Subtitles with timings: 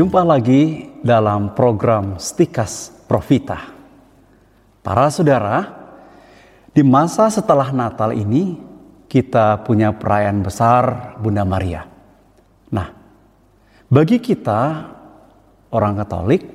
[0.00, 3.68] Jumpa lagi dalam program Stikas Profita.
[4.80, 5.60] Para saudara,
[6.72, 8.56] di masa setelah Natal ini
[9.12, 11.84] kita punya perayaan besar Bunda Maria.
[12.72, 12.88] Nah,
[13.92, 14.88] bagi kita
[15.68, 16.48] orang Katolik,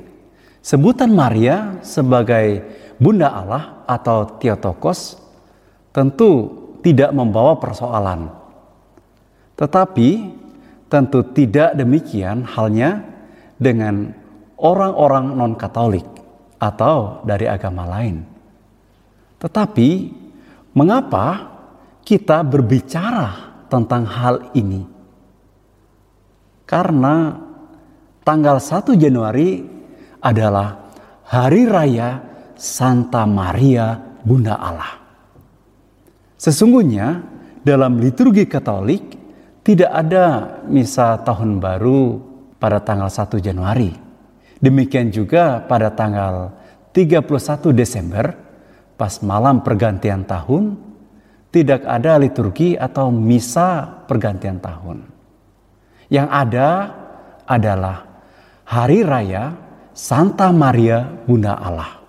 [0.65, 2.65] sebutan Maria sebagai
[2.97, 5.21] Bunda Allah atau Theotokos
[5.93, 6.49] tentu
[6.81, 8.25] tidak membawa persoalan.
[9.53, 10.33] Tetapi
[10.89, 13.13] tentu tidak demikian halnya
[13.55, 14.11] dengan
[14.59, 16.07] orang-orang non-Katolik
[16.59, 18.23] atau dari agama lain.
[19.39, 19.89] Tetapi,
[20.75, 21.25] mengapa
[22.01, 23.27] kita berbicara
[23.67, 24.81] tentang hal ini?
[26.65, 27.35] Karena
[28.25, 29.61] tanggal 1 Januari
[30.23, 30.89] adalah
[31.29, 32.21] hari raya
[32.57, 33.93] Santa Maria
[34.25, 34.97] Bunda Allah.
[36.39, 37.21] Sesungguhnya
[37.61, 39.03] dalam liturgi Katolik
[39.61, 40.25] tidak ada
[40.69, 42.34] misa tahun baru
[42.65, 43.93] pada tanggal 1 Januari.
[44.57, 46.49] Demikian juga pada tanggal
[46.89, 47.29] 31
[47.77, 48.33] Desember
[48.97, 50.73] pas malam pergantian tahun
[51.53, 55.05] tidak ada liturgi atau misa pergantian tahun.
[56.09, 56.69] Yang ada
[57.45, 57.97] adalah
[58.65, 59.53] hari raya
[59.93, 62.01] Santa Maria Bunda Allah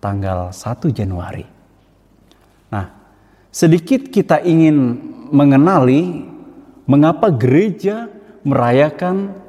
[0.00, 1.44] tanggal 1 Januari.
[2.72, 2.88] Nah,
[3.52, 4.96] sedikit kita ingin
[5.28, 6.24] mengenali
[6.88, 8.08] mengapa gereja
[8.48, 9.43] merayakan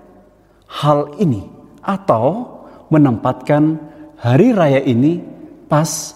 [0.69, 1.45] hal ini
[1.81, 2.57] atau
[2.89, 3.77] menempatkan
[4.19, 5.21] hari raya ini
[5.69, 6.15] pas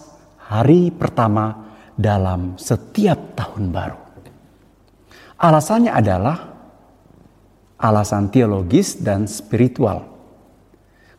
[0.50, 4.00] hari pertama dalam setiap tahun baru.
[5.40, 6.38] Alasannya adalah
[7.80, 10.04] alasan teologis dan spiritual.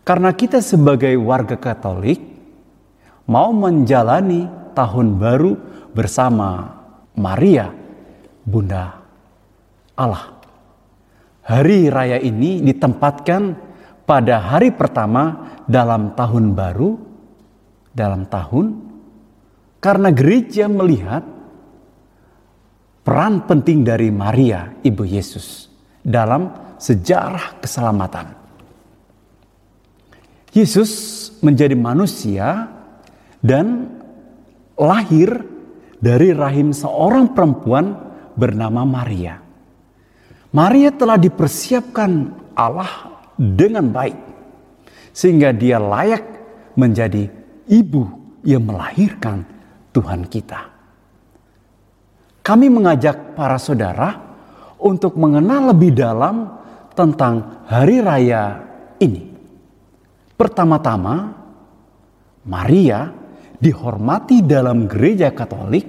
[0.05, 2.21] Karena kita sebagai warga Katolik
[3.25, 5.57] mau menjalani tahun baru
[5.93, 6.81] bersama
[7.17, 7.73] Maria,
[8.45, 9.01] Bunda
[9.97, 10.40] Allah.
[11.51, 13.59] Hari raya ini ditempatkan
[14.07, 16.95] pada hari pertama dalam tahun baru,
[17.91, 18.79] dalam tahun,
[19.83, 21.27] karena gereja melihat
[23.03, 25.67] peran penting dari Maria, Ibu Yesus,
[26.07, 28.31] dalam sejarah keselamatan.
[30.55, 30.91] Yesus
[31.43, 32.71] menjadi manusia
[33.43, 33.91] dan
[34.79, 35.43] lahir
[35.99, 37.99] dari rahim seorang perempuan
[38.39, 39.50] bernama Maria.
[40.51, 42.11] Maria telah dipersiapkan
[42.59, 44.19] Allah dengan baik,
[45.15, 46.27] sehingga dia layak
[46.75, 47.31] menjadi
[47.71, 48.03] ibu
[48.43, 49.47] yang melahirkan
[49.95, 50.67] Tuhan kita.
[52.43, 54.19] Kami mengajak para saudara
[54.81, 56.51] untuk mengenal lebih dalam
[56.99, 58.59] tentang hari raya
[58.99, 59.31] ini.
[60.35, 61.31] Pertama-tama,
[62.43, 63.13] Maria
[63.61, 65.87] dihormati dalam gereja Katolik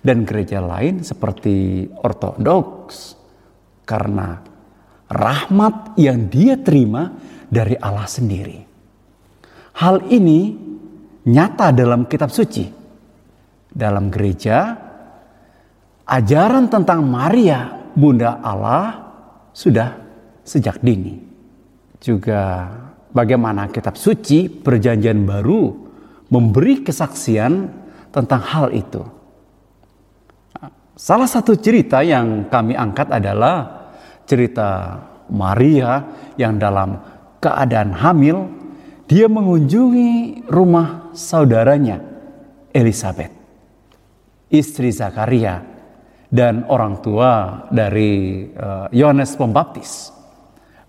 [0.00, 3.23] dan gereja lain seperti Ortodoks,
[3.84, 4.40] karena
[5.08, 7.12] rahmat yang dia terima
[7.48, 8.58] dari Allah sendiri.
[9.78, 10.54] Hal ini
[11.28, 12.82] nyata dalam kitab suci.
[13.74, 14.70] Dalam gereja,
[16.06, 19.02] ajaran tentang Maria, Bunda Allah,
[19.50, 19.98] sudah
[20.46, 21.18] sejak dini.
[21.98, 22.70] Juga
[23.10, 25.74] bagaimana kitab suci perjanjian baru
[26.30, 27.66] memberi kesaksian
[28.14, 29.02] tentang hal itu.
[30.94, 33.90] Salah satu cerita yang kami angkat adalah
[34.30, 36.06] cerita Maria
[36.38, 37.02] yang dalam
[37.42, 38.46] keadaan hamil,
[39.10, 41.98] dia mengunjungi rumah saudaranya
[42.70, 43.34] Elizabeth,
[44.54, 45.66] istri Zakaria
[46.30, 50.14] dan orang tua dari eh, Yohanes uh, Pembaptis,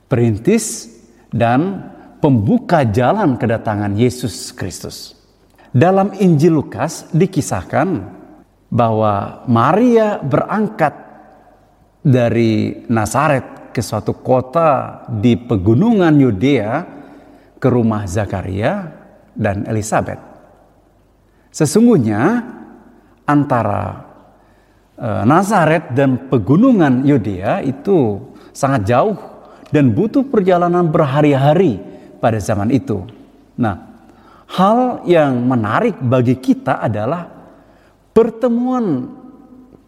[0.06, 0.90] perintis
[1.34, 5.18] dan pembuka jalan kedatangan Yesus Kristus.
[5.76, 8.16] Dalam Injil Lukas dikisahkan
[8.70, 10.94] bahwa Maria berangkat
[12.06, 16.74] dari Nazaret ke suatu kota di pegunungan Yudea
[17.60, 18.88] ke rumah Zakaria
[19.36, 20.22] dan Elizabeth.
[21.52, 22.46] Sesungguhnya
[23.28, 24.06] antara
[24.96, 28.22] e, Nazaret dan pegunungan Yudea itu
[28.56, 29.18] sangat jauh
[29.74, 31.82] dan butuh perjalanan berhari-hari
[32.24, 33.04] pada zaman itu.
[33.60, 33.92] Nah,
[34.56, 37.35] hal yang menarik bagi kita adalah
[38.16, 39.12] pertemuan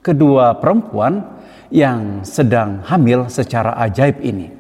[0.04, 1.24] kedua perempuan
[1.72, 4.52] yang sedang hamil secara ajaib ini.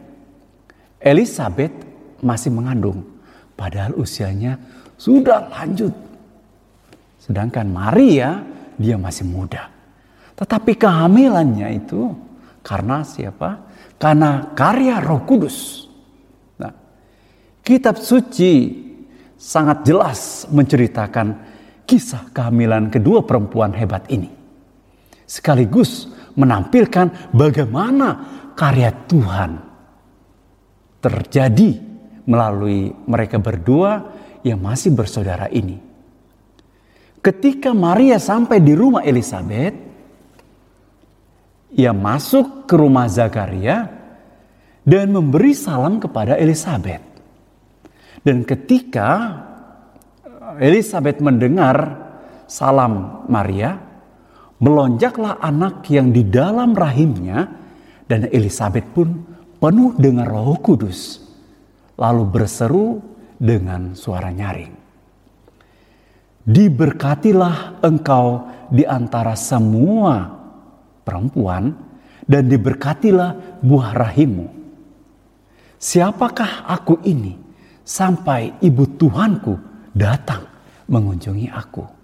[1.03, 1.75] Elizabeth
[2.23, 3.03] masih mengandung,
[3.59, 4.55] padahal usianya
[4.95, 5.91] sudah lanjut.
[7.19, 8.39] Sedangkan Maria,
[8.79, 9.67] dia masih muda.
[10.39, 12.15] Tetapi kehamilannya itu
[12.63, 13.67] karena siapa?
[13.99, 15.89] Karena karya Roh Kudus.
[16.55, 16.71] Nah,
[17.65, 18.85] kitab suci
[19.37, 21.56] sangat jelas menceritakan
[21.87, 24.27] kisah kehamilan kedua perempuan hebat ini.
[25.23, 28.07] Sekaligus menampilkan bagaimana
[28.53, 29.51] karya Tuhan
[30.99, 31.71] terjadi
[32.27, 34.03] melalui mereka berdua
[34.43, 35.79] yang masih bersaudara ini.
[37.23, 39.75] Ketika Maria sampai di rumah Elizabeth,
[41.75, 43.87] ia masuk ke rumah Zakaria
[44.87, 47.03] dan memberi salam kepada Elizabeth.
[48.23, 49.43] Dan ketika
[50.55, 52.07] Elizabeth mendengar
[52.47, 53.75] salam Maria,
[54.63, 57.51] melonjaklah anak yang di dalam rahimnya
[58.07, 59.27] dan Elizabeth pun
[59.59, 61.19] penuh dengan roh kudus.
[61.99, 63.03] Lalu berseru
[63.35, 64.71] dengan suara nyaring.
[66.47, 70.31] Diberkatilah engkau di antara semua
[71.03, 71.75] perempuan
[72.23, 74.47] dan diberkatilah buah rahimmu.
[75.75, 77.35] Siapakah aku ini
[77.83, 80.45] sampai ibu Tuhanku datang
[80.85, 81.97] mengunjungi aku?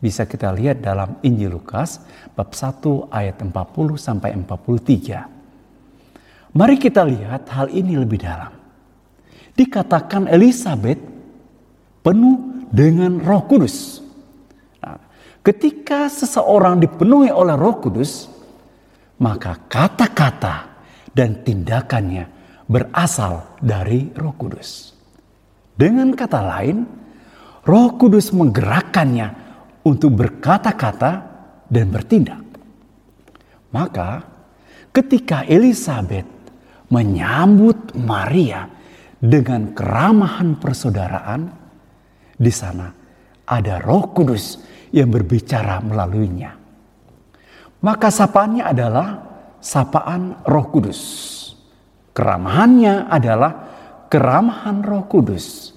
[0.00, 2.00] bisa kita lihat dalam Injil Lukas
[2.32, 3.52] bab 1 ayat 40
[4.00, 6.56] sampai 43.
[6.56, 8.50] Mari kita lihat hal ini lebih dalam.
[9.54, 10.98] Dikatakan Elizabeth
[12.00, 14.00] penuh dengan Roh Kudus.
[14.80, 14.96] Nah,
[15.44, 18.26] ketika seseorang dipenuhi oleh Roh Kudus,
[19.20, 20.80] maka kata-kata
[21.12, 22.24] dan tindakannya
[22.66, 24.96] berasal dari Roh Kudus.
[25.80, 26.84] Dengan kata lain,
[27.64, 29.28] Roh Kudus menggerakkannya
[29.80, 31.12] untuk berkata-kata
[31.72, 32.44] dan bertindak.
[33.72, 34.20] Maka
[34.92, 36.28] ketika Elizabeth
[36.92, 38.68] menyambut Maria
[39.16, 41.48] dengan keramahan persaudaraan,
[42.36, 42.92] di sana
[43.48, 44.60] ada Roh Kudus
[44.92, 46.60] yang berbicara melaluinya.
[47.80, 49.08] Maka sapaannya adalah
[49.56, 51.00] sapaan Roh Kudus.
[52.12, 53.52] Keramahannya adalah
[54.10, 55.69] keramahan Roh Kudus.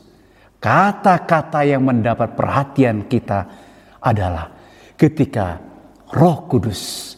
[0.64, 3.44] Kata-kata yang mendapat perhatian kita
[4.00, 4.48] adalah
[4.96, 5.60] ketika
[6.16, 7.14] Roh Kudus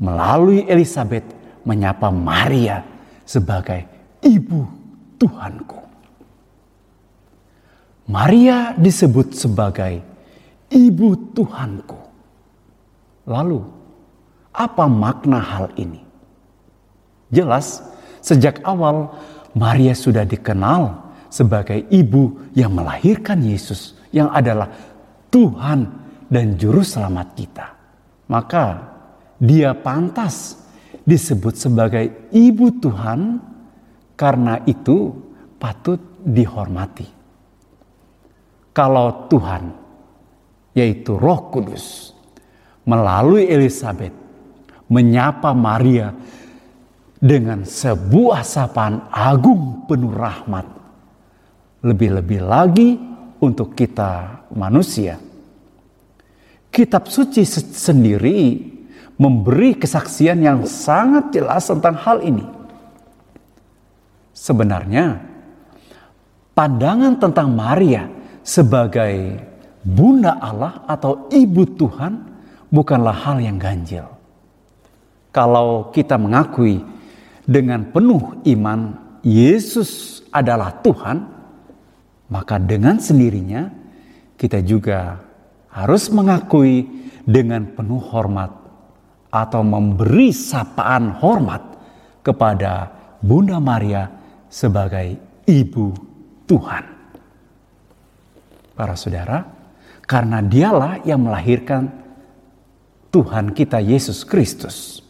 [0.00, 1.28] melalui Elizabeth
[1.68, 2.80] menyapa Maria
[3.28, 3.84] sebagai
[4.24, 4.64] ibu
[5.20, 5.76] Tuhanku.
[8.08, 10.00] Maria disebut sebagai
[10.72, 12.00] ibu Tuhanku.
[13.28, 13.60] Lalu,
[14.56, 16.00] apa makna hal ini?
[17.28, 17.84] Jelas,
[18.24, 19.12] sejak awal
[19.52, 21.05] Maria sudah dikenal
[21.36, 24.72] sebagai ibu yang melahirkan Yesus, yang adalah
[25.28, 25.84] Tuhan
[26.32, 27.66] dan juru selamat kita.
[28.32, 28.64] Maka
[29.36, 30.64] dia pantas
[31.04, 33.38] disebut sebagai ibu Tuhan
[34.16, 35.12] karena itu
[35.60, 37.06] patut dihormati.
[38.72, 39.72] Kalau Tuhan
[40.76, 42.12] yaitu Roh Kudus
[42.84, 44.12] melalui Elizabeth
[44.92, 46.12] menyapa Maria
[47.16, 50.75] dengan sebuah sapaan agung penuh rahmat.
[51.86, 52.98] Lebih-lebih lagi
[53.38, 55.22] untuk kita manusia
[56.76, 57.40] kitab suci
[57.72, 58.60] sendiri
[59.16, 62.44] memberi kesaksian yang sangat jelas tentang hal ini.
[64.36, 65.16] Sebenarnya,
[66.52, 68.12] pandangan tentang Maria
[68.44, 69.40] sebagai
[69.80, 72.12] bunda Allah atau ibu Tuhan
[72.68, 74.04] bukanlah hal yang ganjil.
[75.32, 76.84] Kalau kita mengakui
[77.48, 81.35] dengan penuh iman Yesus adalah Tuhan,
[82.30, 83.70] maka dengan sendirinya
[84.36, 85.20] kita juga
[85.70, 86.88] harus mengakui
[87.26, 88.52] dengan penuh hormat
[89.30, 91.62] atau memberi sapaan hormat
[92.24, 92.90] kepada
[93.20, 94.08] Bunda Maria
[94.48, 95.92] sebagai ibu
[96.46, 96.84] Tuhan.
[98.76, 99.44] Para saudara,
[100.04, 101.90] karena dialah yang melahirkan
[103.10, 105.00] Tuhan kita Yesus Kristus.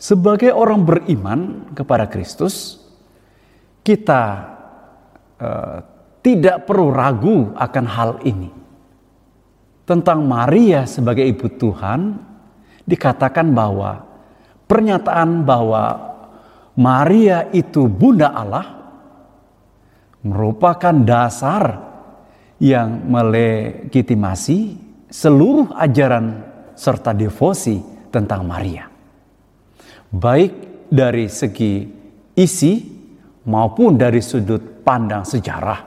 [0.00, 2.80] Sebagai orang beriman kepada Kristus,
[3.84, 4.48] kita
[5.40, 5.82] uh,
[6.20, 8.52] tidak perlu ragu akan hal ini
[9.88, 12.14] tentang Maria sebagai ibu Tuhan
[12.86, 14.06] dikatakan bahwa
[14.70, 15.84] pernyataan bahwa
[16.78, 18.66] Maria itu bunda Allah
[20.22, 21.90] merupakan dasar
[22.60, 24.76] yang melegitimasi
[25.08, 26.44] seluruh ajaran
[26.76, 27.80] serta devosi
[28.12, 28.86] tentang Maria.
[30.12, 31.88] Baik dari segi
[32.36, 32.99] isi
[33.44, 35.80] maupun dari sudut pandang sejarah.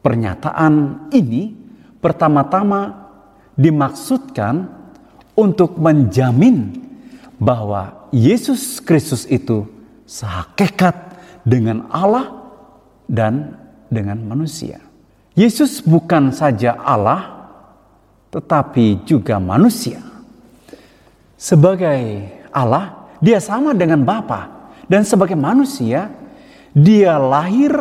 [0.00, 1.52] Pernyataan ini
[2.00, 3.12] pertama-tama
[3.56, 4.64] dimaksudkan
[5.36, 6.80] untuk menjamin
[7.36, 9.68] bahwa Yesus Kristus itu
[10.08, 10.96] sehakikat
[11.44, 12.52] dengan Allah
[13.08, 13.56] dan
[13.88, 14.80] dengan manusia.
[15.38, 17.48] Yesus bukan saja Allah,
[18.34, 20.02] tetapi juga manusia.
[21.40, 26.10] Sebagai Allah, dia sama dengan Bapa, dan sebagai manusia,
[26.74, 27.72] dia lahir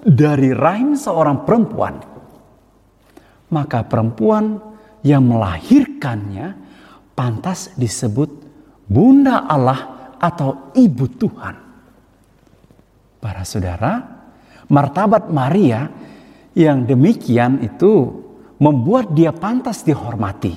[0.00, 2.10] dari rahim seorang perempuan
[3.50, 4.62] maka perempuan
[5.02, 6.54] yang melahirkannya
[7.18, 8.30] pantas disebut
[8.86, 11.56] Bunda Allah atau Ibu Tuhan.
[13.20, 14.00] Para saudara,
[14.70, 15.86] martabat Maria
[16.56, 18.08] yang demikian itu
[18.58, 20.56] membuat dia pantas dihormati.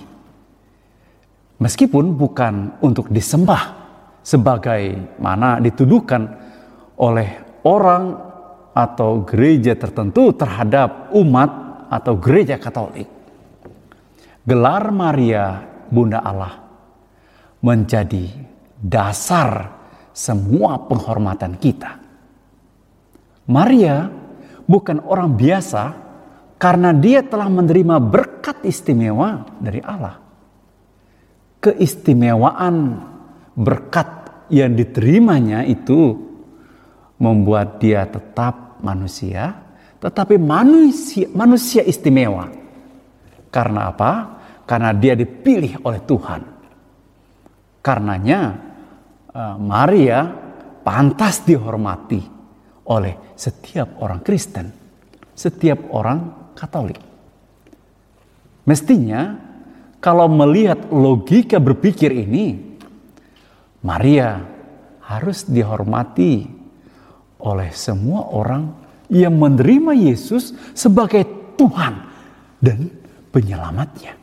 [1.59, 3.83] Meskipun bukan untuk disembah
[4.23, 6.27] sebagai mana dituduhkan
[6.99, 8.19] oleh orang
[8.73, 11.51] atau gereja tertentu terhadap umat
[11.89, 13.07] atau gereja Katolik.
[14.43, 16.59] Gelar Maria Bunda Allah
[17.63, 18.27] menjadi
[18.75, 19.71] dasar
[20.11, 21.95] semua penghormatan kita.
[23.47, 24.11] Maria
[24.67, 25.95] bukan orang biasa
[26.59, 30.19] karena dia telah menerima berkat istimewa dari Allah.
[31.63, 32.99] Keistimewaan
[33.55, 34.07] berkat
[34.51, 36.32] yang diterimanya itu
[37.23, 39.55] membuat dia tetap manusia,
[40.03, 42.51] tetapi manusia, manusia istimewa.
[43.47, 44.11] Karena apa?
[44.67, 46.53] Karena dia dipilih oleh Tuhan
[47.83, 48.41] Karenanya
[49.27, 50.23] eh, Maria
[50.87, 52.23] pantas dihormati
[52.87, 54.71] oleh setiap orang Kristen,
[55.35, 57.03] setiap orang Katolik.
[58.63, 59.35] Mestinya
[59.99, 62.55] kalau melihat logika berpikir ini,
[63.83, 64.39] Maria
[65.03, 66.47] harus dihormati
[67.43, 68.71] oleh semua orang
[69.11, 71.27] yang menerima Yesus sebagai
[71.59, 71.93] Tuhan
[72.63, 72.87] dan
[73.29, 74.15] penyelamatnya.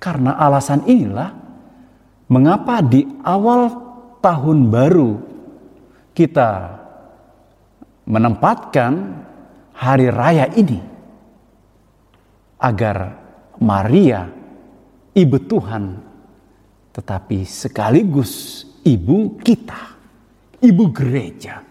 [0.00, 1.40] Karena alasan inilah
[2.30, 3.74] Mengapa di awal
[4.22, 5.18] tahun baru
[6.14, 6.78] kita
[8.06, 9.18] menempatkan
[9.74, 10.78] hari raya ini
[12.62, 13.18] agar
[13.58, 14.30] Maria,
[15.10, 15.98] ibu Tuhan,
[16.94, 19.98] tetapi sekaligus ibu kita,
[20.62, 21.66] ibu gereja,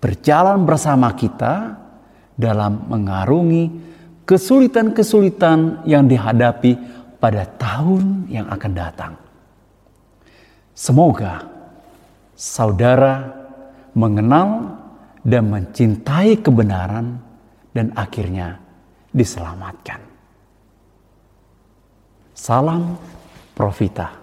[0.00, 1.76] berjalan bersama kita
[2.34, 3.68] dalam mengarungi
[4.24, 6.72] kesulitan-kesulitan yang dihadapi
[7.20, 9.12] pada tahun yang akan datang.
[10.72, 11.44] Semoga
[12.32, 13.28] saudara
[13.92, 14.80] mengenal
[15.20, 17.20] dan mencintai kebenaran
[17.76, 18.56] dan akhirnya
[19.12, 20.00] diselamatkan.
[22.32, 22.96] Salam
[23.52, 24.19] Profita.